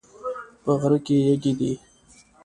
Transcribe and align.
په 0.63 0.71
غره 0.79 0.99
کې 1.05 1.15
یږي 1.27 1.53
دي 1.59 1.71